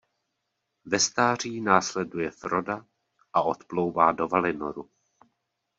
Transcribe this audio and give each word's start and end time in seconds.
Ve 0.85 0.99
stáří 0.99 1.61
následuje 1.61 2.31
Froda 2.31 2.85
a 3.33 3.41
odplouvá 3.41 4.11
do 4.11 4.27
Valinoru. 4.27 4.89